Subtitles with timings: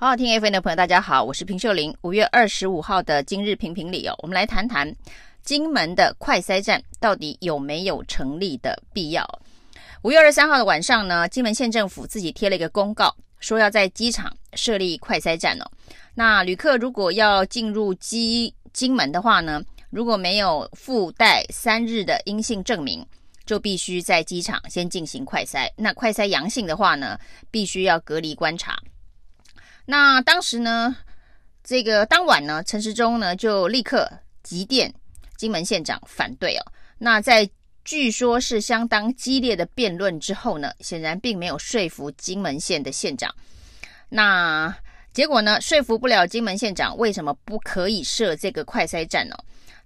[0.00, 1.94] 好好听 FM 的朋友，大家好，我是平秀玲。
[2.00, 4.90] 五月二十五号的今日评评理哦，我们来谈谈
[5.42, 9.22] 金门的快筛站到底有没有成立的必要。
[10.00, 15.70] 五月二十三号的晚上呢，金门县政府自己贴了一个公告，说要在机场设立快筛站哦。
[16.14, 23.06] 那旅客如果要进入机金门的话呢，如果没有附带三日的阴性证明，
[23.44, 25.70] 就必须在机场先进行快筛。
[25.76, 27.18] 那快筛阳性的话呢，
[27.50, 28.78] 必须要隔离观察。
[29.90, 30.96] 那当时呢，
[31.64, 34.08] 这个当晚呢，陈时中呢就立刻
[34.40, 34.94] 急电
[35.36, 36.62] 金门县长反对哦。
[36.98, 37.50] 那在
[37.84, 43.34] 据说是相当激烈的辩论之后呢，显然并没有说服金门县的县长。
[44.10, 44.72] 那
[45.12, 49.34] 结果呢，说服不了金门县长，为什么不可以设这个快筛站呢？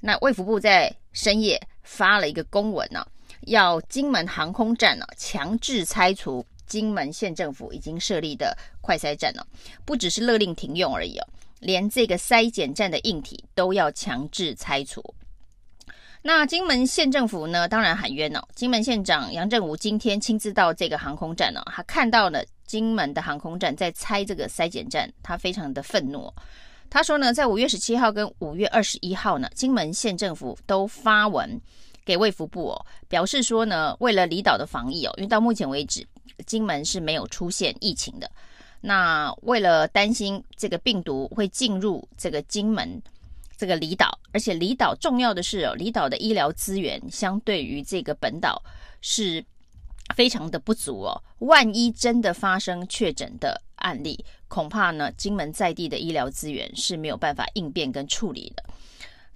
[0.00, 3.06] 那卫福部在深夜发了一个公文呢，
[3.46, 6.44] 要金门航空站呢强制拆除。
[6.74, 9.46] 金门县政府已经设立的快筛站了，
[9.84, 11.24] 不只是勒令停用而已哦，
[11.60, 15.00] 连这个筛检站的硬体都要强制拆除。
[16.20, 18.42] 那金门县政府呢，当然喊冤哦。
[18.56, 26.28] 金门县长杨振武今天亲自到这个航空站哦，他看到了金门的航空站在拆这个筛检站，他非常的愤怒。
[26.90, 31.60] 他说呢，在五月十七号跟五月二十一号呢，金门县政府都发文
[32.04, 36.04] 给卫福部哦，表示说呢，为了离岛的防疫哦，因为到目前为止。
[36.46, 38.30] 金门是没有出现疫情的。
[38.80, 43.00] 那为了担心这个病毒会进入这个金门
[43.56, 48.62] 这个离岛，而且离岛重要的是哦，离岛的医疗资源相对于这个本岛
[49.00, 49.42] 是
[50.14, 51.22] 非常的不足哦。
[51.38, 58.64] 万一真的发生确诊的案例，恐怕呢，金门在地的医疗资源是没有办法应变跟处理的。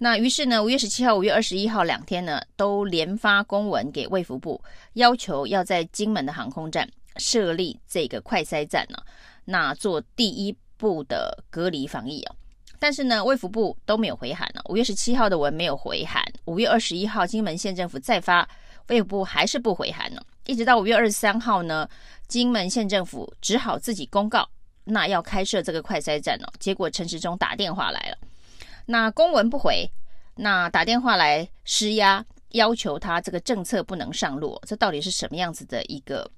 [0.00, 8.96] 那于是呢，五月十七号、五月二十一号两天呢，都连发公文给卫福部，要求要在金门的航空站设立这个快筛站呢，
[9.44, 12.36] 那做第一步的隔离防疫哦。
[12.78, 14.60] 但是呢，卫福部都没有回函呢。
[14.68, 18.48] 五月十七号的文没有回函，五月二十一号金门县政府再发，
[18.86, 20.22] 卫福部还是不回函呢。
[20.46, 21.88] 一直到五月二十三号呢，
[22.28, 24.48] 金门县政府只好自己公告，
[24.84, 26.46] 那要开设这个快筛站哦。
[26.60, 28.27] 结果陈时中打电话来了。
[28.90, 29.86] 那公文不回，
[30.34, 36.30] 那打电话来施压，要求他这个政策不能上路，这到底是什么样子的一个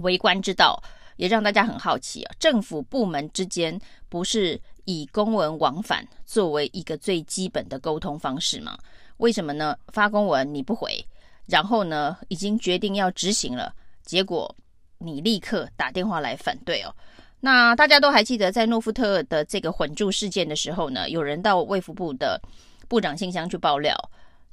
[0.00, 0.82] 为官之道？
[1.18, 2.34] 也让大家很好奇啊。
[2.40, 8.76] 政府部门之间不是以公文往返作为一个最基本的沟通方式吗？
[9.18, 9.78] 为什么呢？
[9.88, 11.04] 发公文你不回，
[11.46, 13.72] 然后呢，已经决定要执行了，
[14.02, 14.52] 结果
[14.98, 16.92] 你立刻打电话来反对哦。
[17.40, 22.40] 那大家都还记得，在诺富特的这个混住事件的时候呢，有人到卫福部的
[22.88, 23.96] 部长信箱去爆料。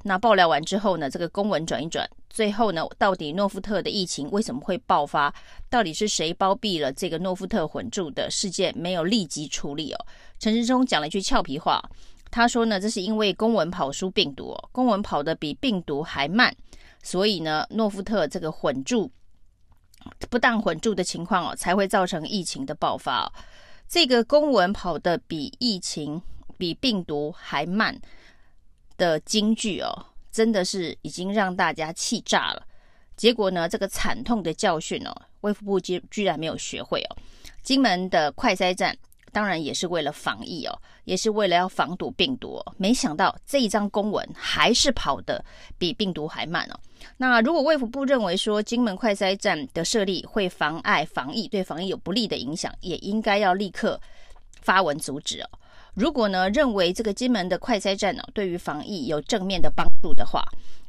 [0.03, 5.34] 那爆料完之后呢，这个公文转一转，最后呢，到底诺富特的疫情为什么会爆发？
[5.68, 8.72] 到底是谁包庇了这个诺富特混住的事件？
[8.78, 10.06] 没有立即处理哦。
[10.38, 11.81] 陈时中讲了一句俏皮话，
[12.29, 16.56] 他说呢，这是因为公文跑输病毒哦，公文跑得比病毒还慢，
[17.02, 19.09] 所以呢，诺富特这个混住。
[20.29, 23.31] 不当混住的情况哦，才会造成疫情的爆发哦。
[23.88, 26.21] 这个公文跑得比疫情、
[26.57, 27.99] 比病毒还慢
[28.97, 32.66] 的金句哦，真的是已经让大家气炸了。
[33.16, 37.17] 结果呢，这个惨痛的教训哦，卫福部居居然没有学会哦。
[37.61, 38.97] 金门的快筛站。
[39.35, 42.73] 当然也是为了防疫哦，也是为了要防堵病毒哦。
[42.78, 45.44] 没想到这一张公文还是跑得
[45.78, 46.79] 比病毒还慢哦。
[47.18, 54.00] 那如果卫福部认为说金门快筛站的设立会妨碍防疫，对防疫有不利的影响，也应该要立刻
[54.62, 55.50] 发文阻止哦。
[55.96, 60.41] 如果呢，认为这个金门的快筛站呢，对于防疫有正面的帮助的话，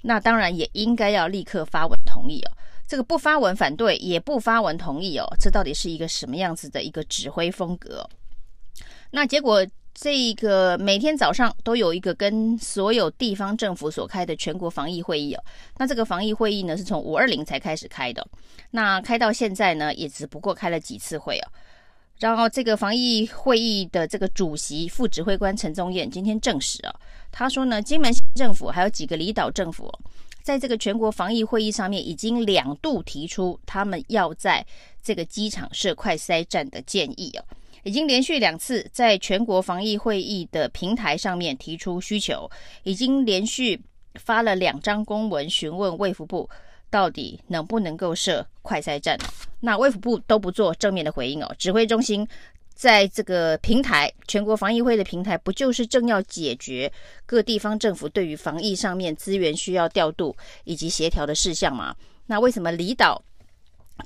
[0.03, 2.53] 那当然也应该要立刻发文同意哦。
[2.87, 8.09] 这个不发文反对，也不发文同意哦，这到底是一个什么样子的一个指挥风格？
[9.11, 15.43] 那结果，这个每天早上都有一个跟所有地方政府所开的全国防疫会议哦。
[15.79, 18.27] 那这个防疫会议呢，是从五二零才开始开的。
[18.71, 21.49] 那开到现在呢，也只不过开了几次会哦。
[22.19, 26.95] 然后这个防疫会议的这个主席副指挥官陈宗彦今天证实哦，
[27.31, 29.91] 他说呢，金门县政府还有几个离岛政府，
[30.43, 34.65] 在这个全国防疫会议上面已经两度提出他们要在
[35.03, 37.45] 这个机场设快筛站的建议哦。
[37.87, 42.51] 已经连续两次在全国防疫会议的平台上面提出需求，
[42.83, 43.81] 已经连续
[44.17, 46.51] 发了两张公文询问卫福部，
[46.91, 49.17] 到底能不能够设快筛站。
[49.61, 51.55] 那卫福部都不做正面的回应哦。
[51.61, 52.27] 指挥中心
[52.75, 56.93] 在这个平台全国防疫会的平台，不就是正要解决
[57.25, 61.95] 各地方政府对于防疫上面资源需要调度以及协调的事项吗？
[62.27, 63.23] 那为什么离岛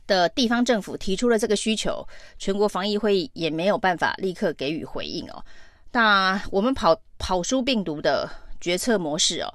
[0.07, 2.07] 的地方政府提出了这个需求，
[2.39, 5.45] 全国防疫会议也没有办法立刻给予回应哦。
[5.93, 9.53] 那我们跑跑输病毒的决策模式哦，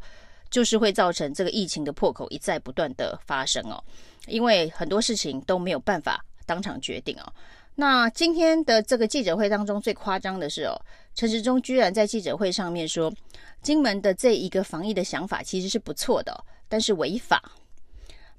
[0.49, 3.81] 就是会造成这个疫情的破口一再不断的发生哦，
[4.27, 7.33] 因为很多事情都没有办法当场决定哦。
[7.77, 10.79] 那今天的这个记者会当中最夸张的是哦，
[11.13, 13.13] 陈时中居然在记者会上面说，
[13.61, 17.41] 金门的这一个防疫的想法其实是不错的，但是违法。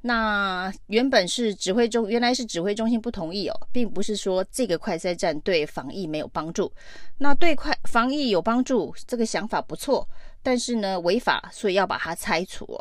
[0.06, 6.72] 那原本是指挥中，原来是指挥中心不同意哦，并不是说这个快筛站对防疫没有帮助。
[7.18, 10.08] 那对快防疫有帮助，这个想法不错，
[10.44, 12.78] 但是呢违法，所以要把它拆除。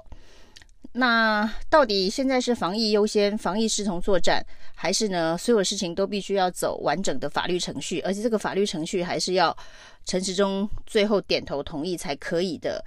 [0.91, 4.45] 那到底现在是防疫优先，防疫视同作战，
[4.75, 9.57] 还是呢所有事情都必须要走完整的法律程序，而且这个法律程序还是要
[10.05, 12.85] 陈时中最后点头同意才可以的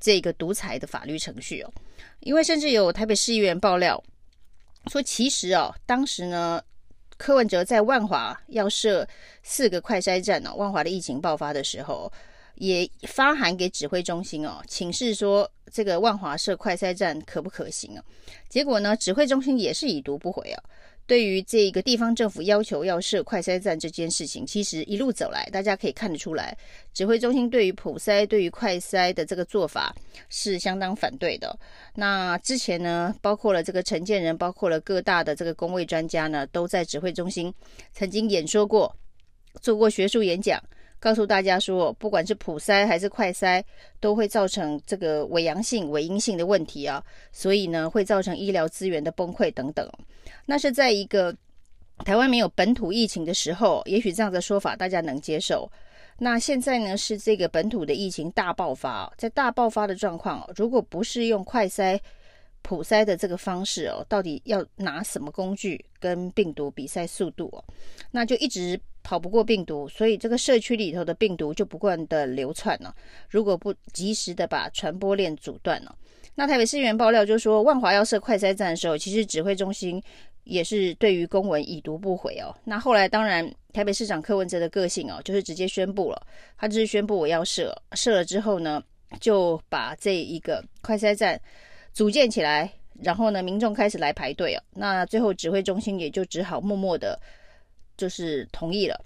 [0.00, 1.70] 这个独裁的法律程序哦。
[2.20, 4.02] 因为甚至有台北市议员爆料
[4.90, 6.62] 说，其实哦，当时呢，
[7.16, 9.06] 柯文哲在万华要设
[9.42, 12.10] 四个快筛站哦，万华的疫情爆发的时候，
[12.56, 18.04] 也发函给指挥中心哦，请示说这个万华设快筛站可不可行啊？
[18.48, 20.62] 结果呢，指挥中心也是已读不回啊。
[21.10, 26.56] 对于这个地方政府要求要设快筛站这件事情，其实一路走来，大家可以看得出来，
[26.94, 29.92] 指挥中心对于普筛、对于快筛的这个做法
[30.28, 31.58] 是相当反对的。
[31.96, 37.52] 那之前呢，包括了这个承建人，包括了各大的这个工位专家呢，都在指挥中心
[37.92, 38.94] 曾经演说过，
[39.60, 40.62] 做过学术演讲。
[41.00, 43.64] 告诉大家说，不管是普筛还是快筛，
[43.98, 47.02] 都会造成这个伪阳性、伪阴性的问题啊，
[47.32, 49.90] 所以呢，会造成医疗资源的崩溃等等。
[50.44, 51.34] 那是在一个
[52.04, 55.70] 台湾没有本土疫情的时候，也许这样的说法大家能接受。
[56.18, 61.98] 那现在呢，是这个本土的疫情大爆发，在大爆发的状况，如果不是用快筛、
[62.62, 67.64] 普筛的这个方式哦，到底要拿什么工具跟病毒比赛速度哦？
[68.10, 68.80] 那就一直。
[69.02, 72.94] 跑不过病毒，所以这个社区里头的病毒就不断的流窜了。
[73.30, 75.96] 如果不及时的把传播链阻断了，
[76.34, 80.00] 那台北市议员爆料就说，万华要设快筛站的时候，其实指挥中心
[80.44, 82.54] 也是对于公文已读不回哦。
[82.62, 86.26] 那后来当然，台北市长柯文哲的个性哦，就是直接宣布了，
[86.58, 88.84] 他就是宣布我要设，设了之后呢，
[89.18, 91.40] 就把这一个快筛站
[91.92, 92.72] 组建起来，
[93.02, 94.62] 然后呢，民众开始来排队哦。
[94.74, 97.18] 那最后指挥中心也就只好默默的。
[97.96, 98.98] 就是同意了，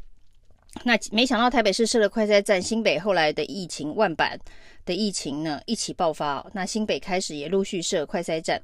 [0.84, 4.38] 那没想到台北市设了快筛站，新北后来的疫情万板
[4.86, 8.62] 的疫情呢一起爆发，那新北开始也陆续设快筛站，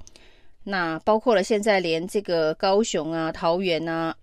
[0.62, 4.16] 那包括了现在连这个高雄啊、桃园啊、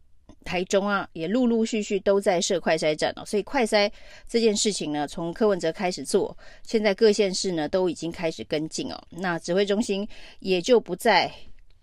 [0.47, 3.25] 台中啊，也陆陆续续都在设快筛站了。
[3.25, 3.91] 所以快筛
[4.27, 10.07] 这件事情呢，从柯文哲开始做，现在各县市呢都已经开始跟进哦，那指挥中心
[10.39, 11.29] 也就不再。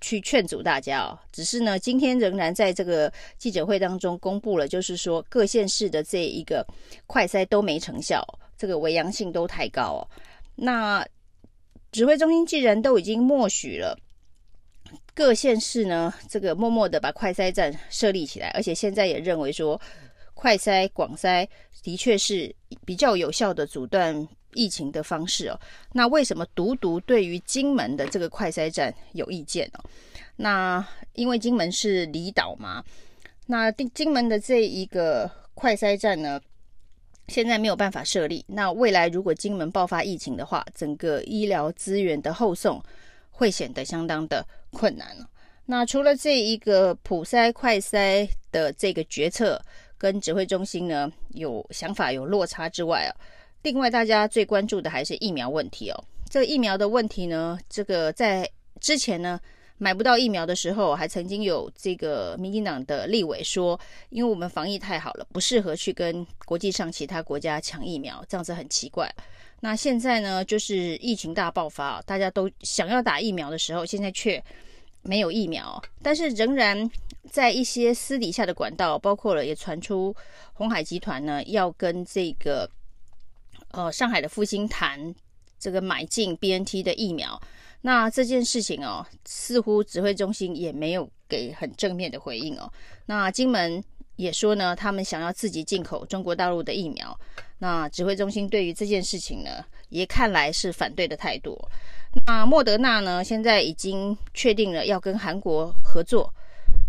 [0.00, 6.66] 去劝阻大家哦，只是呢，今天仍然在这个记者会当中公布了，就是说各县市的这一个
[7.06, 8.22] 快筛都没成效，
[8.58, 10.00] 这个伪阳性都太高哦。
[10.54, 11.02] 那
[11.90, 13.96] 指挥中心既然都已经默许了，
[15.14, 19.80] 各县市呢，这个默默的把快筛站设立起来，而且现在也认为说
[20.34, 21.48] 快筛广筛
[21.82, 24.26] 的确是比较有效的阻断。
[24.56, 25.60] 疫情的方式哦，
[25.94, 29.84] 那为什么独独对于金门的这个快筛站有意见哦？
[30.36, 32.84] 那因为金门是离岛嘛，
[33.46, 36.40] 那金门的这一个快筛站呢，
[37.26, 38.44] 现在没有办法设立。
[38.46, 42.80] 那未来如果金门爆发疫情的话，整个医疗资源的后送
[43.36, 45.08] 会显得相当的困难。
[45.66, 49.60] 那除了这一个普筛快筛的这个决策
[49.98, 53.10] 跟指挥中心呢有想法有落差之外啊。
[53.62, 56.04] 另外，大家最关注的还是疫苗问题哦。
[56.30, 58.48] 这个疫苗的问题呢，这个在
[58.78, 59.40] 之前呢
[59.78, 63.78] 买不到疫苗的时候，还曾经有这个民进党的立委说，
[64.10, 69.12] 因为我们防疫太好了，不适合去跟国际上其他国家抢疫苗，这样子很奇怪。
[69.60, 74.42] 那现在呢，就是疫情大爆发，大家都想要打疫苗的时候，现在却
[75.02, 76.88] 没有疫苗，但是仍然
[77.30, 80.14] 在一些私底下的管道，包括了也传出
[80.52, 82.70] 鸿海集团呢要跟这个。
[83.70, 85.12] 呃，上海的复星谈
[85.64, 87.40] 这个买进 BNT 的疫苗，
[87.80, 92.70] 那这件事情哦，似乎指挥中心也没有给很正面的回应哦。
[93.06, 93.82] 那金门
[94.16, 97.18] 也说呢，他们想要自己进口中国大陆的疫苗。
[97.56, 101.58] 那指挥中心对于这件事情呢，也看来是反对的态度。
[102.26, 106.30] 那莫德纳呢，现在已经确定了要跟韩国合作，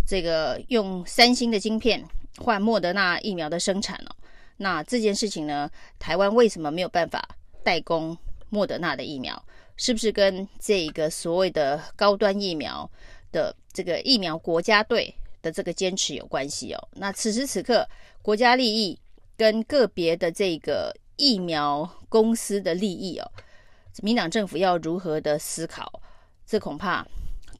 [0.05, 2.03] 这个用三星的晶片
[2.39, 4.13] 换莫德纳疫苗的生产了。
[4.58, 7.25] 那这件事情呢，台湾为什么没有办法
[7.63, 8.17] 代工
[8.56, 9.46] 莫德纳的疫苗？
[9.76, 12.90] 是不是跟这个所谓的高端疫苗
[13.34, 16.88] 的这个疫苗国家队的这个坚持有关系哦。
[16.94, 17.86] 那此时此刻，
[18.22, 18.98] 国家利益
[19.36, 23.30] 跟个别的这个疫苗公司的利益哦，
[24.02, 26.02] 民党政府要如何的思考？
[26.48, 27.06] 这恐怕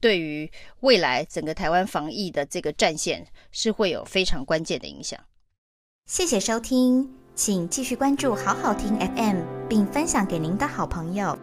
[0.00, 0.50] 对于
[0.80, 5.20] 未来整个台湾防疫的这个战线是会有非常关键的影响。
[6.06, 11.38] 谢谢收听，请继续关注好好听 FM，并分享给您的好朋友。